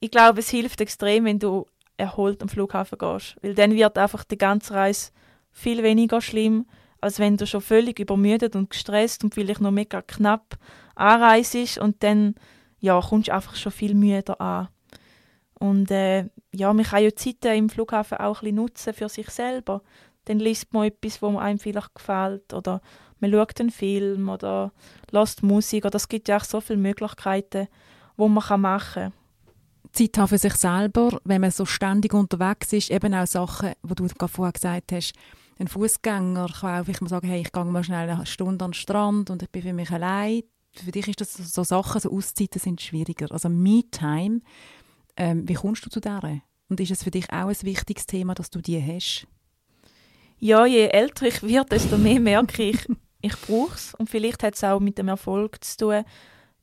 [0.00, 4.24] ich glaube, es hilft extrem, wenn du erholt am Flughafen gehst, weil dann wird einfach
[4.24, 5.12] die ganze Reise
[5.52, 6.66] viel weniger schlimm,
[7.04, 10.56] als wenn du schon völlig übermüdet und gestresst und vielleicht noch mega knapp
[10.94, 12.34] anreist und dann
[12.80, 14.68] ja, kommst du einfach schon viel müder an.
[15.58, 19.08] Und äh, ja, man kann ja die Zeit im Flughafen auch ein bisschen nutzen für
[19.08, 19.82] sich selber.
[20.24, 22.80] Dann liest man etwas, wo einem vielleicht gefällt oder
[23.20, 24.72] man schaut einen Film oder
[25.10, 27.68] lässt Musik oder es gibt ja auch so viele Möglichkeiten,
[28.16, 29.12] wo man machen kann.
[29.92, 33.94] Zeit haben für sich selber, wenn man so ständig unterwegs ist, eben auch Sachen, wo
[33.94, 35.12] du vorher gesagt hast,
[35.58, 38.74] ein Fußgänger kann auch mal sagen, hey, ich gehe mal schnell eine Stunde an den
[38.74, 40.42] Strand und ich bin für mich allein.
[40.72, 43.30] Für dich ist das so Sachen, so Auszeiten sind schwieriger.
[43.30, 44.40] Also Me-Time,
[45.16, 46.40] ähm, wie kommst du zu der?
[46.68, 49.28] Und ist es für dich auch ein wichtiges Thema, dass du die hast?
[50.40, 52.78] Ja, je älter ich werde, desto mehr merke ich,
[53.20, 53.94] ich brauche es.
[53.94, 56.04] Und vielleicht hat es auch mit dem Erfolg zu tun,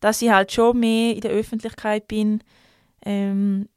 [0.02, 2.44] dass ich halt schon mehr in der Öffentlichkeit bin.
[3.06, 3.70] Ähm,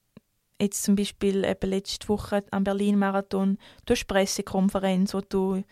[0.65, 5.63] jetzt zum Beispiel eben letzte Woche am Berlin-Marathon, du hast Pressekonferenz, wo du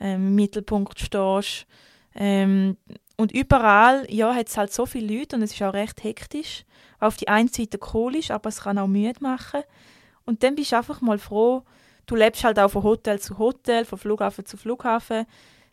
[0.00, 1.66] ähm, im Mittelpunkt stehst.
[2.14, 2.76] Ähm,
[3.16, 6.64] und überall ja, hat es halt so viele Leute und es ist auch recht hektisch.
[6.98, 9.62] Auf die einen Seite cool ist, aber es kann auch müde machen.
[10.24, 11.62] Und dann bist du einfach mal froh,
[12.06, 15.26] du lebst halt auch von Hotel zu Hotel, von Flughafen zu Flughafen.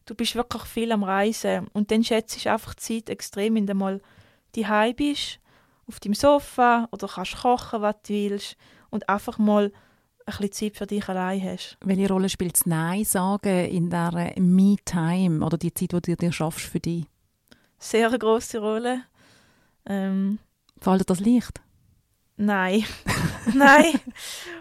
[0.05, 1.67] Du bist wirklich viel am Reisen.
[1.73, 4.01] Und dann schätzt du einfach die Zeit extrem, wenn du mal
[4.55, 5.39] die bist
[5.89, 8.55] auf deinem Sofa oder kannst kochen, was du willst
[8.89, 9.71] und einfach mal
[10.25, 11.77] ein bisschen Zeit für dich allein hast.
[11.83, 16.31] Welche Rolle spielt das Nein sagen in der Me-Time oder die Zeit, die du dir
[16.31, 17.05] schaffst für dich?
[17.79, 19.01] Sehr grosse Rolle.
[19.85, 20.39] Ähm,
[20.79, 21.61] Fällt das leicht?
[22.37, 22.85] Nein.
[23.53, 23.99] Nein.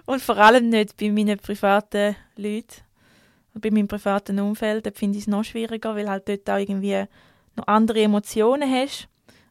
[0.07, 2.83] Und vor allem nicht bei meinen privaten Leuten.
[3.55, 7.05] Bei meinem privaten Umfeld finde ich es noch schwieriger, weil halt dort auch irgendwie
[7.57, 9.09] noch andere Emotionen hast.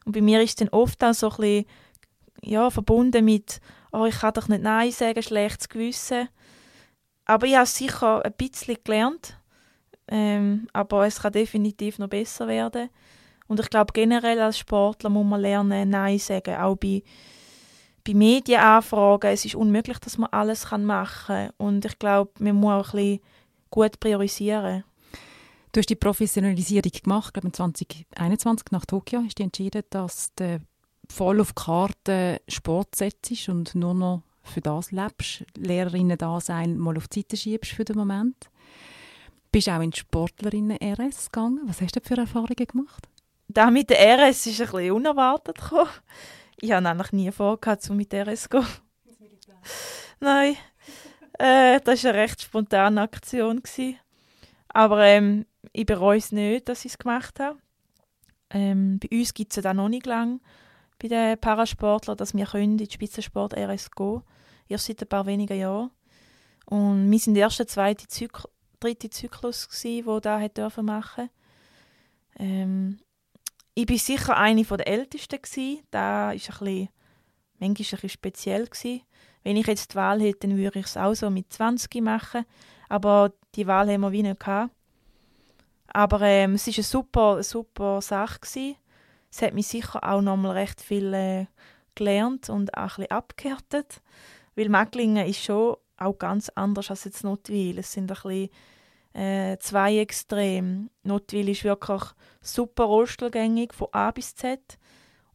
[0.08, 1.66] Und bei mir ist dann oft auch so ein bisschen,
[2.40, 3.60] ja, verbunden mit,
[3.92, 6.30] oh, ich kann doch nicht Nein sagen, schlechtes Gewissen.
[7.26, 9.36] Aber ich habe sicher ein bisschen gelernt,
[10.06, 12.88] ähm, aber es kann definitiv noch besser werden.
[13.48, 17.02] Und ich glaube, generell als Sportler muss man lernen, Nein sagen, auch bei,
[18.06, 19.30] bei Medienanfragen.
[19.30, 21.50] Es ist unmöglich, dass man alles machen kann.
[21.58, 23.20] Und ich glaube, man muss auch ein bisschen
[23.68, 24.84] gut priorisieren.
[25.72, 30.60] Du hast die Professionalisierung gemacht, glaube 2021 nach Tokio hast du entschieden, dass du
[31.10, 36.78] voll auf die Karte Sport setzt und nur noch für das lebst, Lehrerinnen da sein,
[36.78, 38.48] mal auf die Seite schiebst für den Moment.
[39.52, 41.60] Bist auch in die Sportlerinnen-RS gegangen.
[41.64, 43.08] Was hast du für Erfahrungen gemacht?
[43.48, 45.90] Da mit der RS ist ein bisschen unerwartet gekommen.
[46.60, 48.66] Ich habe eigentlich nie vor, um mit RS zu gehen.
[50.20, 50.56] Nein,
[51.38, 53.62] äh, das war eine recht spontane Aktion.
[54.68, 55.46] Aber ähm,
[55.78, 57.56] ich bereue es nicht, dass ich es gemacht habe.
[58.50, 60.40] Ähm, bei uns gibt es ja noch nicht lange
[61.00, 64.22] bei den Parasportlern, dass wir können in den Spitzensport RS gehen
[64.68, 65.92] Erst seit ein paar wenigen Jahren.
[66.66, 68.42] Und wir sind der erste, zweite, Zyk
[68.80, 71.30] dritte Zyklus, gewesen, wo da hat dürfen machen.
[72.38, 72.98] Ähm,
[73.74, 75.40] ich war sicher eine der Ältesten.
[75.40, 75.82] Gewesen.
[75.92, 76.88] Da war ein bisschen,
[77.58, 78.66] manchmal ein bisschen speziell.
[78.66, 79.02] Gewesen.
[79.44, 82.44] Wenn ich jetzt die Wahl hätte, dann würde ich es auch so mit 20 machen.
[82.88, 84.72] Aber die Wahl haben wir wie nicht gehabt.
[85.92, 88.40] Aber ähm, es war eine super, super Sache.
[88.40, 88.76] Gewesen.
[89.30, 91.46] es hat mich sicher auch nochmal recht viel äh,
[91.94, 94.02] gelernt und auch ein bisschen abgehärtet.
[94.54, 97.78] Weil Macklingen ist schon auch ganz anders als jetzt Notwil.
[97.78, 98.50] Es sind ein bisschen
[99.14, 100.90] äh, zwei Extreme.
[101.02, 102.02] Notwil ist wirklich
[102.40, 104.78] super rollstuhlgängig von A bis Z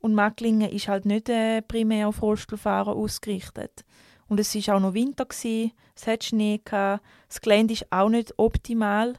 [0.03, 3.85] und Macklingen ist halt nicht äh, primär auf Rollstuhlfahrer ausgerichtet.
[4.27, 8.09] Und es ist auch noch Winter gewesen, es hat Schnee gehabt, das Gelände ist auch
[8.09, 9.13] nicht optimal.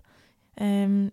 [0.57, 1.11] Ähm,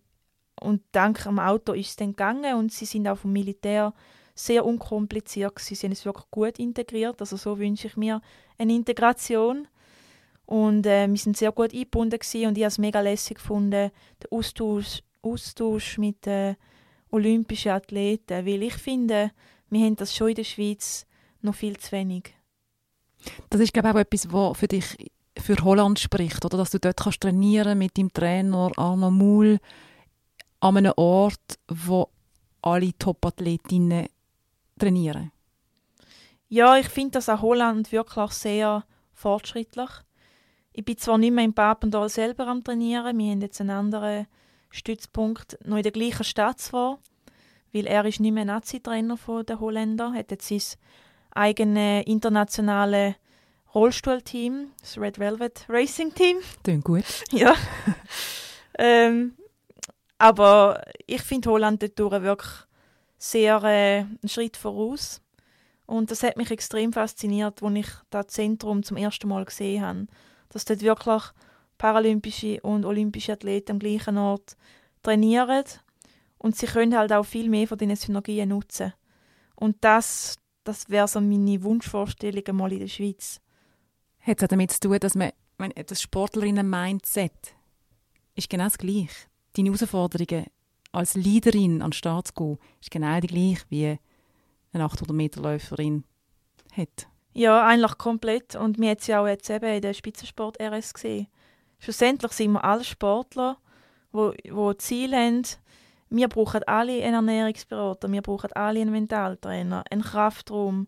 [0.62, 3.94] und dank dem Auto ist es dann gegangen und sie sind auch vom Militär
[4.36, 5.60] sehr unkompliziert.
[5.60, 7.20] Sie haben es wirklich gut integriert.
[7.20, 8.22] Also so wünsche ich mir
[8.58, 9.68] eine Integration.
[10.46, 14.32] Und äh, wir sind sehr gut eingebunden und ich habe es mega lässig gefunden, den
[14.32, 16.56] Austausch, Austausch mit den
[17.10, 19.32] olympischen Athleten, weil ich finde,
[19.70, 21.06] wir haben das schon in der Schweiz
[21.42, 22.36] noch viel zu wenig.
[23.50, 26.80] Das ist glaube ich auch etwas, was für dich für Holland spricht, oder dass du
[26.80, 29.60] dort kannst trainieren mit deinem Trainer Arno Muhl
[30.62, 32.08] an einem Ort, wo
[32.62, 34.08] alle Top-Athletinnen
[34.80, 35.32] trainieren.
[36.48, 39.90] Ja, ich finde das auch Holland wirklich sehr fortschrittlich.
[40.74, 44.28] Ich bin zwar nicht mehr in Papendal selber am Trainieren, wir haben jetzt einen anderen
[44.70, 47.00] Stützpunkt noch in der gleichen Stadt zwar,
[47.74, 50.62] weil er ist nicht mehr Nazi-Trainer der Holländer, hat jetzt sein
[51.32, 53.16] eigenes internationales
[53.74, 56.38] Rollstuhlteam, das Red Velvet Racing Team.
[56.64, 57.06] Klingt gut.
[57.32, 57.56] Ja.
[58.78, 59.34] ähm,
[60.22, 62.52] aber ich finde Holland dort wirklich
[63.18, 65.20] sehr äh, einen Schritt voraus.
[65.88, 70.08] Und das hat mich extrem fasziniert, als ich das Zentrum zum ersten Mal gesehen habe.
[70.50, 71.24] Dass dort wirklich
[71.80, 74.58] paralympische und olympische Athleten am gleichen Ort
[75.02, 75.64] trainieren.
[76.38, 78.94] Und sie können halt auch viel mehr von diesen Synergien nutzen.
[79.56, 83.42] Und das, das wäre so meine Wunschvorstellung mal in der Schweiz.
[84.20, 85.32] Hat es damit zu tun, dass man,
[85.88, 87.56] das Sportlerinnen-Mindset
[88.36, 89.31] ist genau das Gleiche.
[89.56, 90.46] Deine Herausforderungen
[90.92, 93.98] als Leaderin an den Start zu gehen, ist genau die gleiche wie
[94.74, 96.04] eine 800-Meter-Läuferin
[96.76, 97.08] hat.
[97.34, 98.56] Ja, eigentlich komplett.
[98.56, 101.28] Und wir haben es ja auch jetzt eben in der Spitzensport-RS gesehen.
[101.80, 103.58] Schlussendlich sind wir alle Sportler,
[104.12, 105.44] die wo, wo Ziele haben.
[106.10, 110.88] Wir brauchen alle einen Ernährungsberater, wir brauchen alle einen Mentaltrainer, einen Kraftraum.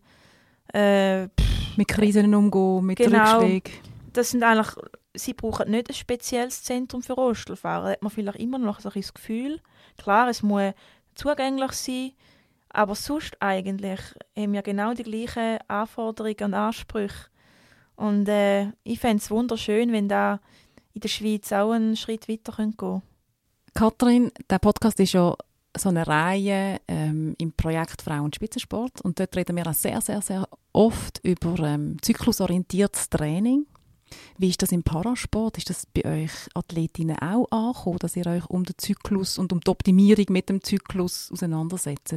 [0.72, 1.28] Äh,
[1.76, 3.38] mit Krisen umgehen, mit genau.
[3.38, 3.72] Rückschlägen.
[4.12, 4.68] Das sind eigentlich,
[5.14, 7.84] sie brauchen nicht ein spezielles Zentrum für Rollstuhlfahrer.
[7.84, 9.60] Da hat man vielleicht immer noch so ein das Gefühl.
[9.96, 10.72] Klar, es muss
[11.14, 12.12] zugänglich sein,
[12.68, 14.00] aber sonst eigentlich
[14.36, 17.28] haben wir genau die gleichen Anforderungen und Ansprüche.
[17.96, 20.40] Und äh, ich fände es wunderschön, wenn da
[20.94, 23.02] in der Schweiz auch einen Schritt weiter gehen könnte.
[23.74, 25.34] Kathrin, der Podcast ist ja
[25.76, 30.22] so eine Reihe ähm, im Projekt Frauen Spitzensport und dort reden wir auch sehr, sehr,
[30.22, 33.66] sehr oft über ähm, zyklusorientiertes Training.
[34.38, 35.58] Wie ist das im Parasport?
[35.58, 39.60] Ist das bei euch Athletinnen auch angekommen, dass ihr euch um den Zyklus und um
[39.60, 42.16] die Optimierung mit dem Zyklus auseinandersetzt?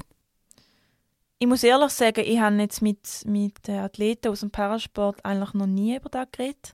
[1.40, 5.68] Ich muss ehrlich sagen, ich habe jetzt mit, mit Athleten aus dem Parasport eigentlich noch
[5.68, 6.74] nie über das geredet.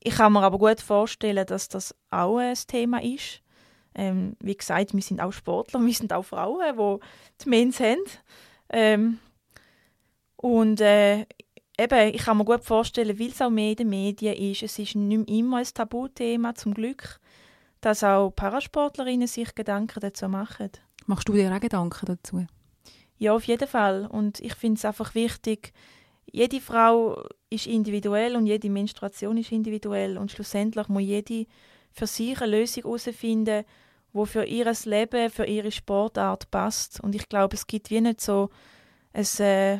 [0.00, 3.40] Ich kann mir aber gut vorstellen, dass das auch ein Thema ist.
[3.94, 8.02] Ähm, wie gesagt, wir sind auch Sportler, wir sind auch Frauen, die die Mens haben.
[8.68, 9.18] Ähm,
[10.36, 11.26] und äh,
[11.78, 14.78] eben, ich kann mir gut vorstellen, weil es auch mehr in den Medien ist, es
[14.78, 17.20] ist nicht immer ein Tabuthema, zum Glück,
[17.80, 20.70] dass auch Parasportlerinnen sich Gedanken dazu machen.
[21.06, 22.46] Machst du dir auch Gedanken dazu?
[23.18, 24.06] Ja, auf jeden Fall.
[24.06, 25.72] Und ich finde es einfach wichtig,
[26.30, 31.46] jede Frau ist individuell und jede Menstruation ist individuell und schlussendlich muss jede
[31.92, 33.64] für sich eine Lösung herausfinden,
[34.12, 37.00] die für ihr Leben, für ihre Sportart passt.
[37.00, 38.50] Und ich glaube, es gibt wie nicht so
[39.12, 39.78] ein äh,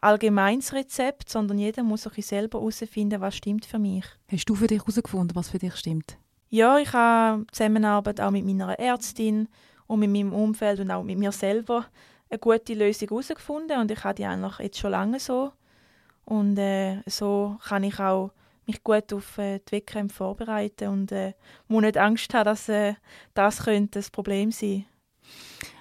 [0.00, 4.04] allgemeines Rezept, sondern jeder muss sich selber herausfinden, was stimmt für mich.
[4.30, 6.16] Hast du für dich herausgefunden, was für dich stimmt?
[6.50, 9.48] Ja, ich habe Zusammenarbeit auch mit meiner Ärztin
[9.86, 11.86] und mit meinem Umfeld und auch mit mir selber
[12.30, 15.52] eine gute Lösung herausgefunden und ich habe die eigentlich jetzt schon lange so.
[16.24, 18.32] Und äh, so kann ich auch
[18.66, 21.32] mich gut auf äh, die Wettkämpfe vorbereiten und äh,
[21.68, 22.94] muss nicht Angst haben, dass äh,
[23.34, 24.84] das könnte das Problem sein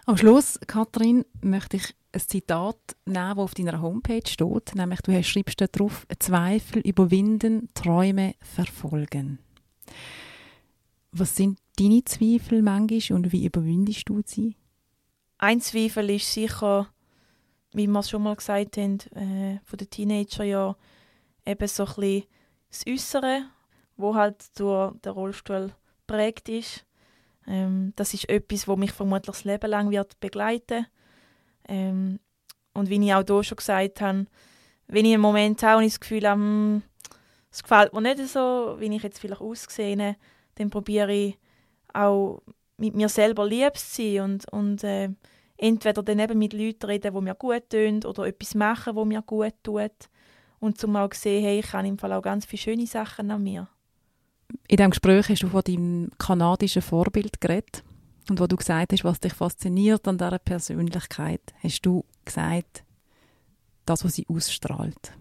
[0.10, 4.74] Am Schluss, Kathrin, möchte ich ein Zitat nehmen, das auf deiner Homepage steht.
[4.74, 9.40] Nämlich, du schreibst da drauf, Zweifel überwinden, Träume verfolgen.
[11.12, 14.56] Was sind deine Zweifel manchmal und wie überwindest du sie?
[15.40, 16.88] Ein Zweifel ist sicher,
[17.74, 20.78] wie wir es schon mal gesagt haben, äh, von den Teenagerjahren,
[21.46, 22.24] eben so ein bisschen
[22.70, 23.42] das Äußere,
[23.98, 25.74] wo halt durch den Rollstuhl
[26.08, 26.87] prägt ist.
[27.48, 30.86] Ähm, das ist etwas, wo mich vermutlich das Leben lang wird begleiten.
[31.68, 32.20] Ähm,
[32.74, 34.28] und wie ich auch hier schon gesagt habe,
[34.88, 36.84] wenn ich einen Moment und ich das Gefühl habe, hm,
[37.52, 40.16] es gefällt mir nicht so, wie ich jetzt vielleicht aussehe,
[40.56, 41.38] dann probiere ich
[41.94, 42.42] auch
[42.78, 45.10] mit mir selber lieb zu sein und, und äh,
[45.58, 49.22] entweder dann eben mit Leuten reden, die mir gut tun, oder etwas machen, wo mir
[49.22, 50.10] gut tut.
[50.60, 53.44] Und zum auch sehen, hey, ich habe im Fall auch ganz viele schöne Sachen an
[53.44, 53.68] mir.
[54.68, 57.84] In diesem Gespräch hast du von deinem kanadischen Vorbild geredet.
[58.30, 62.84] Und wo du gesagt hast, was dich fasziniert an dieser Persönlichkeit, hast du gesagt,
[63.86, 65.14] das, was sie ausstrahlt.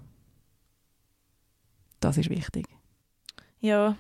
[2.01, 2.67] Das ist wichtig.
[3.61, 3.97] Ja,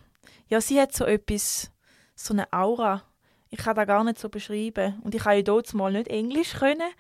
[0.48, 1.70] ja sie hat so etwas,
[2.14, 3.02] so eine Aura.
[3.50, 5.00] Ich kann das gar nicht so beschreiben.
[5.02, 6.90] Und ich habe ja dort mal nicht Englisch können,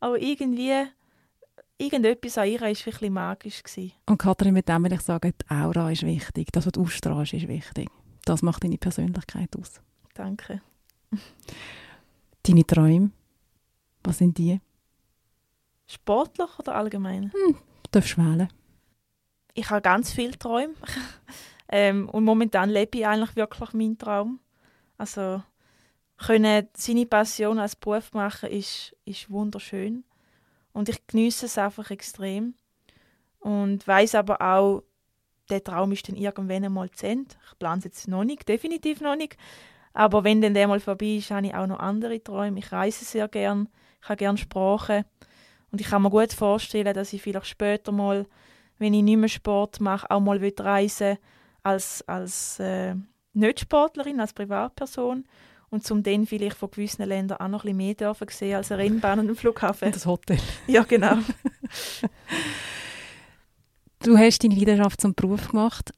[0.00, 0.84] aber irgendwie,
[1.78, 3.62] irgendetwas an ihr war wirklich magisch.
[3.62, 3.92] Gewesen.
[4.06, 6.48] Und Kathrin, mit dem will ich sagen, die Aura ist wichtig.
[6.52, 7.88] Das, was du ausstrahlst, ist wichtig.
[8.24, 9.80] Das macht deine Persönlichkeit aus.
[10.14, 10.62] Danke.
[12.42, 13.10] Deine Träume,
[14.02, 14.60] was sind die?
[15.86, 17.32] Sportlich oder allgemein?
[17.32, 18.48] Hm, du darfst wählen.
[19.54, 20.74] Ich habe ganz viele Träume.
[21.68, 24.40] ähm, und momentan lebe ich eigentlich wirklich meinen Traum.
[24.98, 25.42] Also,
[26.16, 30.04] können seine Passion als Beruf machen, ist, ist wunderschön.
[30.74, 32.54] Und ich genieße es einfach extrem.
[33.38, 34.82] Und weiß aber auch,
[35.48, 37.34] der Traum ist dann irgendwann einmal zu Ende.
[37.50, 39.38] Ich plane es jetzt noch nicht, definitiv noch nicht.
[39.92, 42.58] Aber wenn dann der mal vorbei ist, habe ich auch noch andere Träume.
[42.58, 43.68] Ich reise sehr gern,
[44.02, 45.04] ich habe gerne Sprachen.
[45.70, 48.26] Und ich kann mir gut vorstellen, dass ich vielleicht später mal,
[48.78, 51.18] wenn ich nicht mehr Sport mache, auch mal reisen
[51.62, 52.94] als, als äh,
[53.34, 55.24] Nicht-Sportlerin, als Privatperson.
[55.74, 58.70] Und zum dann vielleicht von gewissen Ländern auch noch ein bisschen mehr dürfen sehen als
[58.70, 59.90] eine Rennbahn und ein Flughafen.
[59.90, 60.38] Das Hotel.
[60.68, 61.18] Ja, genau.
[63.98, 65.90] du hast deine Leidenschaft zum Beruf gemacht.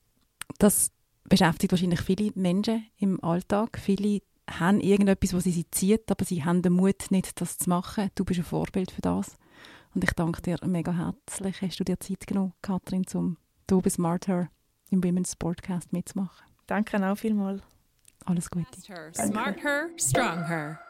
[0.58, 0.92] Das
[1.24, 3.78] beschäftigt wahrscheinlich viele Menschen im Alltag.
[3.78, 7.68] Viele haben irgendetwas, was sie, sie zieht, aber sie haben den Mut nicht, das zu
[7.68, 8.08] machen.
[8.14, 9.36] Du bist ein Vorbild für das.
[9.94, 11.60] Und ich danke dir mega herzlich.
[11.60, 14.48] Hast du dir Zeit genommen, Katrin, um du bei Smarter
[14.88, 16.46] im Women's Sportcast mitzumachen?
[16.66, 17.60] Danke auch vielmals.
[18.26, 18.66] Alles Gute.
[19.14, 20.80] Smart her, strong her.